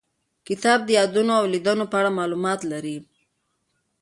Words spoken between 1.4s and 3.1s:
لیدنو په اړه معلومات لري.